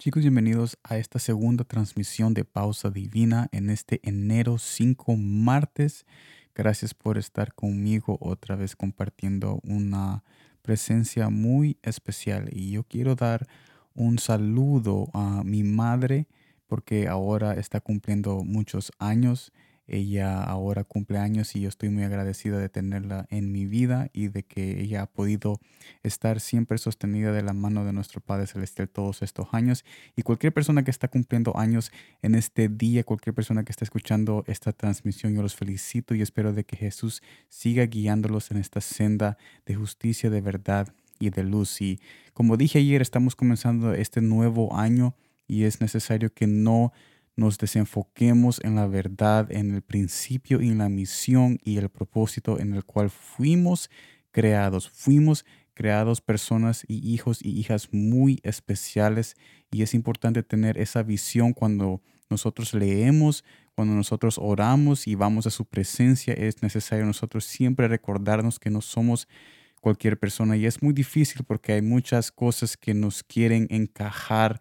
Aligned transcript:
Chicos, 0.00 0.22
bienvenidos 0.22 0.78
a 0.82 0.96
esta 0.96 1.18
segunda 1.18 1.62
transmisión 1.64 2.32
de 2.32 2.46
Pausa 2.46 2.88
Divina 2.88 3.50
en 3.52 3.68
este 3.68 4.00
enero 4.02 4.56
5 4.56 5.14
martes. 5.18 6.06
Gracias 6.54 6.94
por 6.94 7.18
estar 7.18 7.52
conmigo 7.52 8.16
otra 8.18 8.56
vez 8.56 8.76
compartiendo 8.76 9.60
una 9.62 10.24
presencia 10.62 11.28
muy 11.28 11.76
especial. 11.82 12.48
Y 12.50 12.70
yo 12.70 12.84
quiero 12.84 13.14
dar 13.14 13.46
un 13.92 14.18
saludo 14.18 15.10
a 15.12 15.44
mi 15.44 15.64
madre 15.64 16.28
porque 16.66 17.06
ahora 17.06 17.52
está 17.52 17.82
cumpliendo 17.82 18.42
muchos 18.42 18.92
años 18.98 19.52
ella 19.90 20.42
ahora 20.42 20.84
cumple 20.84 21.18
años 21.18 21.54
y 21.56 21.60
yo 21.60 21.68
estoy 21.68 21.88
muy 21.88 22.04
agradecida 22.04 22.58
de 22.58 22.68
tenerla 22.68 23.26
en 23.30 23.52
mi 23.52 23.66
vida 23.66 24.08
y 24.12 24.28
de 24.28 24.42
que 24.42 24.80
ella 24.80 25.02
ha 25.02 25.06
podido 25.06 25.60
estar 26.02 26.40
siempre 26.40 26.78
sostenida 26.78 27.32
de 27.32 27.42
la 27.42 27.52
mano 27.52 27.84
de 27.84 27.92
nuestro 27.92 28.20
Padre 28.20 28.46
Celestial 28.46 28.88
todos 28.88 29.22
estos 29.22 29.48
años. 29.52 29.84
Y 30.16 30.22
cualquier 30.22 30.52
persona 30.52 30.82
que 30.84 30.90
está 30.90 31.08
cumpliendo 31.08 31.56
años 31.56 31.92
en 32.22 32.34
este 32.34 32.68
día, 32.68 33.04
cualquier 33.04 33.34
persona 33.34 33.64
que 33.64 33.72
está 33.72 33.84
escuchando 33.84 34.44
esta 34.46 34.72
transmisión, 34.72 35.34
yo 35.34 35.42
los 35.42 35.56
felicito 35.56 36.14
y 36.14 36.22
espero 36.22 36.52
de 36.52 36.64
que 36.64 36.76
Jesús 36.76 37.22
siga 37.48 37.86
guiándolos 37.86 38.50
en 38.50 38.58
esta 38.58 38.80
senda 38.80 39.36
de 39.66 39.74
justicia, 39.74 40.30
de 40.30 40.40
verdad 40.40 40.94
y 41.18 41.30
de 41.30 41.44
luz. 41.44 41.80
Y 41.80 42.00
como 42.32 42.56
dije 42.56 42.78
ayer, 42.78 43.02
estamos 43.02 43.36
comenzando 43.36 43.92
este 43.92 44.20
nuevo 44.20 44.76
año 44.76 45.14
y 45.46 45.64
es 45.64 45.80
necesario 45.80 46.32
que 46.32 46.46
no 46.46 46.92
nos 47.40 47.56
desenfoquemos 47.56 48.60
en 48.62 48.74
la 48.74 48.86
verdad, 48.86 49.50
en 49.50 49.74
el 49.74 49.80
principio 49.80 50.60
y 50.60 50.68
en 50.68 50.76
la 50.76 50.90
misión 50.90 51.58
y 51.64 51.78
el 51.78 51.88
propósito 51.88 52.60
en 52.60 52.74
el 52.74 52.84
cual 52.84 53.08
fuimos 53.08 53.88
creados. 54.30 54.90
Fuimos 54.90 55.46
creados 55.72 56.20
personas 56.20 56.84
y 56.86 57.14
hijos 57.14 57.40
y 57.42 57.58
hijas 57.58 57.88
muy 57.92 58.40
especiales 58.42 59.36
y 59.70 59.80
es 59.80 59.94
importante 59.94 60.42
tener 60.42 60.76
esa 60.76 61.02
visión 61.02 61.54
cuando 61.54 62.02
nosotros 62.28 62.74
leemos, 62.74 63.42
cuando 63.74 63.94
nosotros 63.94 64.36
oramos 64.38 65.08
y 65.08 65.14
vamos 65.14 65.46
a 65.46 65.50
su 65.50 65.64
presencia. 65.64 66.34
Es 66.34 66.62
necesario 66.62 67.06
nosotros 67.06 67.46
siempre 67.46 67.88
recordarnos 67.88 68.58
que 68.58 68.68
no 68.68 68.82
somos 68.82 69.28
cualquier 69.80 70.18
persona 70.18 70.58
y 70.58 70.66
es 70.66 70.82
muy 70.82 70.92
difícil 70.92 71.42
porque 71.46 71.72
hay 71.72 71.80
muchas 71.80 72.30
cosas 72.30 72.76
que 72.76 72.92
nos 72.92 73.22
quieren 73.22 73.66
encajar 73.70 74.60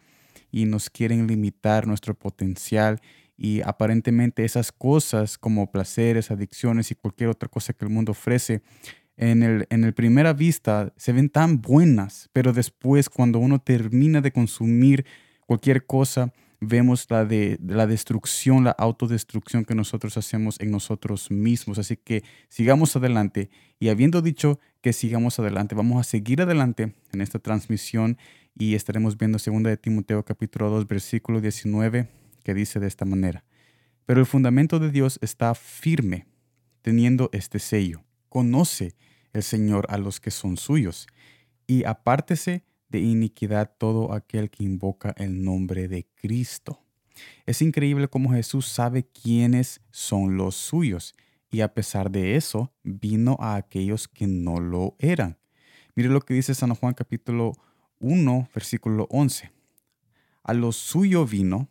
y 0.52 0.66
nos 0.66 0.90
quieren 0.90 1.28
limitar 1.28 1.88
nuestro 1.88 2.14
potencial 2.14 3.00
y 3.38 3.62
aparentemente 3.62 4.44
esas 4.44 4.72
cosas 4.72 5.38
como 5.38 5.72
placeres, 5.72 6.30
adicciones 6.30 6.92
y 6.92 6.96
cualquier 6.96 7.30
otra 7.30 7.48
cosa 7.48 7.74
que 7.74 7.86
el 7.86 7.92
mundo 7.92 8.12
ofrece, 8.12 8.62
en 9.16 9.44
el, 9.44 9.68
en 9.70 9.84
el 9.84 9.94
primera 9.94 10.34
vista 10.34 10.94
se 10.96 11.12
ven 11.12 11.30
tan 11.30 11.62
buenas, 11.62 12.30
pero 12.32 12.54
después 12.54 13.10
cuando 13.10 13.40
uno 13.40 13.60
termina 13.60 14.22
de 14.22 14.32
consumir 14.32 15.06
cualquier 15.46 15.86
cosa, 15.86 16.34
vemos 16.62 17.06
la, 17.10 17.26
de, 17.26 17.60
la 17.66 17.88
destrucción, 17.88 18.64
la 18.64 18.72
autodestrucción 18.72 19.66
que 19.66 19.76
nosotros 19.76 20.18
hacemos 20.18 20.60
en 20.60 20.72
nosotros 20.72 21.32
mismos. 21.32 21.80
Así 21.80 21.98
que 21.98 22.24
sigamos 22.50 22.96
adelante. 22.96 23.50
Y 23.80 23.90
habiendo 23.90 24.22
dicho 24.22 24.60
que 24.82 24.94
sigamos 24.94 25.40
adelante, 25.40 25.76
vamos 25.76 26.00
a 26.00 26.10
seguir 26.10 26.42
adelante 26.42 26.94
en 27.12 27.22
esta 27.22 27.40
transmisión 27.40 28.18
y 28.60 28.76
estaremos 28.76 29.18
viendo 29.18 29.38
2 29.44 29.64
de 29.64 29.78
Timoteo 29.78 30.24
capítulo 30.26 30.70
2 30.70 30.86
versículo 30.86 31.40
19 31.40 32.10
que 32.44 32.54
dice 32.54 32.82
de 32.82 32.88
esta 32.88 33.06
manera. 33.06 33.46
Pero 34.06 34.20
el 34.20 34.26
fundamento 34.26 34.80
de 34.80 34.92
Dios 34.92 35.18
está 35.22 35.56
firme, 35.56 36.28
teniendo 36.82 37.30
este 37.32 37.60
sello. 37.60 38.04
Conoce 38.28 38.96
el 39.32 39.44
Señor 39.44 39.86
a 39.90 39.98
los 39.98 40.20
que 40.20 40.30
son 40.30 40.58
suyos, 40.58 41.08
y 41.68 41.86
apártese 41.86 42.66
de 42.90 43.00
iniquidad 43.00 43.72
todo 43.78 44.12
aquel 44.12 44.50
que 44.50 44.66
invoca 44.66 45.16
el 45.18 45.42
nombre 45.42 45.88
de 45.88 46.06
Cristo. 46.16 46.84
Es 47.46 47.62
increíble 47.62 48.10
cómo 48.10 48.34
Jesús 48.34 48.68
sabe 48.68 49.04
quiénes 49.04 49.80
son 49.90 50.36
los 50.36 50.56
suyos, 50.56 51.16
y 51.50 51.62
a 51.62 51.74
pesar 51.74 52.12
de 52.12 52.36
eso, 52.36 52.74
vino 52.84 53.38
a 53.40 53.56
aquellos 53.56 54.10
que 54.10 54.28
no 54.28 54.60
lo 54.60 54.96
eran. 55.00 55.38
Mire 55.96 56.10
lo 56.10 56.20
que 56.20 56.34
dice 56.34 56.54
San 56.54 56.76
Juan 56.76 56.94
capítulo 56.94 57.54
1, 58.00 58.50
versículo 58.54 59.08
11. 59.10 59.52
A 60.44 60.54
los 60.54 60.76
suyos 60.76 61.30
vino 61.30 61.70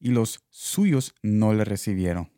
y 0.00 0.10
los 0.10 0.44
suyos 0.50 1.14
no 1.22 1.52
le 1.52 1.64
recibieron. 1.64 2.30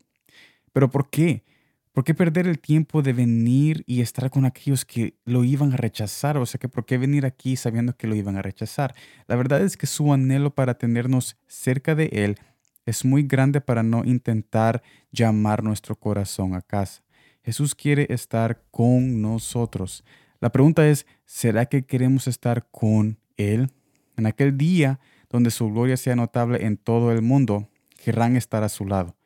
¿Pero 0.73 0.91
por 0.91 1.11
qué? 1.11 1.45
¿Por 1.93 2.05
qué 2.05 2.15
perder 2.15 2.47
el 2.47 2.61
tiempo 2.61 3.03
de 3.03 3.13
venir 3.13 3.83
y 3.87 4.01
estar 4.01 4.31
con 4.31 4.45
aquellos 4.45 4.85
que 4.85 5.15
lo 5.25 5.43
iban 5.43 5.73
a 5.73 5.77
rechazar? 5.77 6.37
O 6.39 6.47
sea, 6.47 6.59
que 6.59 6.69
¿por 6.69 6.87
qué 6.87 6.99
venir 6.99 7.27
aquí 7.27 7.57
sabiendo 7.57 7.97
que 7.97 8.07
lo 8.07 8.15
iban 8.15 8.37
a 8.37 8.43
rechazar? 8.43 8.95
La 9.27 9.35
verdad 9.35 9.61
es 9.61 9.77
que 9.77 9.87
su 9.87 10.13
anhelo 10.13 10.55
para 10.55 10.75
tenernos 10.79 11.37
cerca 11.49 11.97
de 11.97 12.07
Él 12.13 12.39
es 12.87 13.05
muy 13.05 13.25
grande 13.25 13.61
para 13.61 13.83
no 13.83 14.05
intentar 14.05 14.83
llamar 15.11 15.65
nuestro 15.65 15.97
corazón 15.97 16.55
a 16.55 16.63
casa. 16.63 17.03
Jesús 17.43 17.75
quiere 17.75 18.07
estar 18.11 18.63
con 18.71 19.21
nosotros. 19.21 20.05
La 20.41 20.51
pregunta 20.51 20.89
es, 20.89 21.07
¿será 21.27 21.67
que 21.67 21.85
queremos 21.85 22.27
estar 22.27 22.67
con 22.71 23.19
Él? 23.37 23.71
En 24.17 24.27
aquel 24.27 24.57
día 24.57 24.99
donde 25.29 25.51
su 25.51 25.71
gloria 25.71 25.97
sea 25.97 26.17
notable 26.17 26.65
en 26.65 26.77
todo 26.77 27.13
el 27.13 27.23
mundo, 27.23 27.69
querrán 28.03 28.37
estar 28.37 28.65
a 28.65 28.69
su 28.69 28.87
lado. 28.87 29.17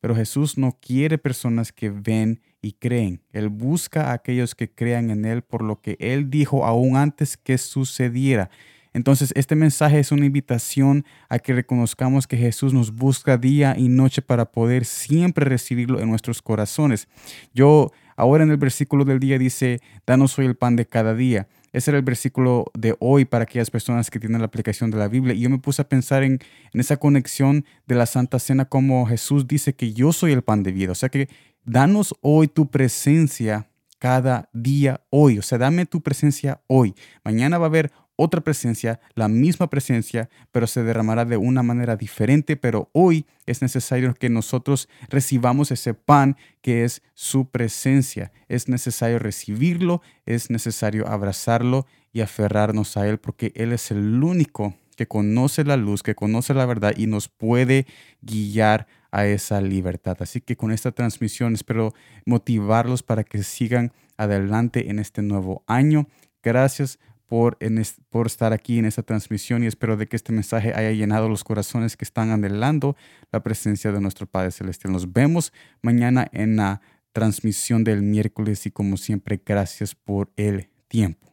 Pero 0.00 0.14
Jesús 0.14 0.58
no 0.58 0.78
quiere 0.80 1.16
personas 1.16 1.72
que 1.72 1.90
ven 1.90 2.42
y 2.60 2.72
creen. 2.72 3.22
Él 3.32 3.48
busca 3.48 4.10
a 4.10 4.12
aquellos 4.14 4.54
que 4.54 4.70
crean 4.70 5.10
en 5.10 5.24
Él 5.24 5.42
por 5.42 5.62
lo 5.62 5.80
que 5.80 5.96
Él 6.00 6.28
dijo 6.28 6.66
aún 6.66 6.96
antes 6.96 7.36
que 7.36 7.56
sucediera. 7.56 8.50
Entonces, 8.92 9.32
este 9.34 9.56
mensaje 9.56 9.98
es 9.98 10.12
una 10.12 10.24
invitación 10.24 11.04
a 11.28 11.40
que 11.40 11.52
reconozcamos 11.52 12.28
que 12.28 12.36
Jesús 12.36 12.72
nos 12.72 12.94
busca 12.94 13.36
día 13.36 13.74
y 13.76 13.88
noche 13.88 14.22
para 14.22 14.52
poder 14.52 14.84
siempre 14.84 15.44
recibirlo 15.44 16.00
en 16.00 16.08
nuestros 16.10 16.42
corazones. 16.42 17.08
Yo, 17.52 17.90
ahora 18.16 18.44
en 18.44 18.50
el 18.50 18.56
versículo 18.56 19.04
del 19.04 19.20
día 19.20 19.38
dice, 19.38 19.80
danos 20.06 20.38
hoy 20.38 20.46
el 20.46 20.56
pan 20.56 20.76
de 20.76 20.86
cada 20.86 21.14
día. 21.14 21.48
Ese 21.74 21.90
era 21.90 21.98
el 21.98 22.04
versículo 22.04 22.66
de 22.74 22.94
hoy 23.00 23.24
para 23.24 23.42
aquellas 23.42 23.68
personas 23.68 24.08
que 24.08 24.20
tienen 24.20 24.40
la 24.40 24.46
aplicación 24.46 24.92
de 24.92 24.96
la 24.96 25.08
Biblia. 25.08 25.34
Y 25.34 25.40
yo 25.40 25.50
me 25.50 25.58
puse 25.58 25.82
a 25.82 25.88
pensar 25.88 26.22
en, 26.22 26.38
esa 26.72 26.98
conexión 26.98 27.64
de 27.86 27.96
la 27.96 28.06
Santa 28.06 28.38
Cena, 28.38 28.66
como 28.66 29.06
Jesús 29.06 29.48
dice 29.48 29.74
que 29.74 29.92
yo 29.92 30.12
soy 30.12 30.30
el 30.30 30.42
pan 30.42 30.62
de 30.62 30.70
vida. 30.70 30.92
O 30.92 30.94
sea 30.94 31.08
que 31.08 31.28
danos 31.64 32.14
hoy 32.20 32.46
tu 32.46 32.70
presencia 32.70 33.68
cada 33.98 34.48
día 34.52 35.00
hoy. 35.10 35.38
O 35.38 35.42
sea, 35.42 35.58
dame 35.58 35.84
tu 35.84 36.00
presencia 36.00 36.60
hoy. 36.68 36.94
Mañana 37.24 37.58
va 37.58 37.66
a 37.66 37.68
haber 37.68 37.90
otra 38.16 38.40
presencia, 38.40 39.00
la 39.14 39.28
misma 39.28 39.68
presencia, 39.68 40.28
pero 40.52 40.66
se 40.66 40.82
derramará 40.82 41.24
de 41.24 41.36
una 41.36 41.62
manera 41.62 41.96
diferente. 41.96 42.56
Pero 42.56 42.88
hoy 42.92 43.26
es 43.46 43.62
necesario 43.62 44.14
que 44.14 44.28
nosotros 44.28 44.88
recibamos 45.08 45.70
ese 45.70 45.94
pan 45.94 46.36
que 46.60 46.84
es 46.84 47.02
su 47.14 47.48
presencia. 47.50 48.32
Es 48.48 48.68
necesario 48.68 49.18
recibirlo, 49.18 50.02
es 50.26 50.50
necesario 50.50 51.08
abrazarlo 51.08 51.86
y 52.12 52.20
aferrarnos 52.20 52.96
a 52.96 53.08
Él, 53.08 53.18
porque 53.18 53.52
Él 53.56 53.72
es 53.72 53.90
el 53.90 54.22
único 54.22 54.74
que 54.96 55.08
conoce 55.08 55.64
la 55.64 55.76
luz, 55.76 56.02
que 56.02 56.14
conoce 56.14 56.54
la 56.54 56.66
verdad 56.66 56.94
y 56.96 57.06
nos 57.06 57.28
puede 57.28 57.86
guiar 58.22 58.86
a 59.10 59.26
esa 59.26 59.60
libertad. 59.60 60.16
Así 60.20 60.40
que 60.40 60.56
con 60.56 60.72
esta 60.72 60.92
transmisión 60.92 61.54
espero 61.54 61.94
motivarlos 62.26 63.02
para 63.02 63.24
que 63.24 63.42
sigan 63.42 63.92
adelante 64.16 64.90
en 64.90 64.98
este 64.98 65.22
nuevo 65.22 65.64
año. 65.66 66.08
Gracias 66.42 66.98
por, 67.34 68.26
estar 68.26 68.52
aquí 68.52 68.78
en 68.78 68.84
esta 68.84 69.02
transmisión 69.02 69.64
y 69.64 69.66
espero 69.66 69.96
de 69.96 70.06
que 70.06 70.14
este 70.14 70.32
mensaje 70.32 70.72
haya 70.72 70.92
llenado 70.92 71.28
los 71.28 71.42
corazones 71.42 71.96
que 71.96 72.04
están 72.04 72.30
anhelando 72.30 72.94
la 73.32 73.42
presencia 73.42 73.90
de 73.90 74.00
nuestro 74.00 74.28
Padre 74.28 74.52
Celestial. 74.52 74.92
Nos 74.92 75.12
vemos 75.12 75.52
mañana 75.82 76.28
en 76.30 76.54
la 76.54 76.80
transmisión 77.12 77.82
del 77.82 78.02
miércoles 78.02 78.66
y 78.66 78.70
como 78.70 78.96
siempre, 78.96 79.42
gracias 79.44 79.96
por 79.96 80.30
el 80.36 80.68
tiempo. 80.86 81.32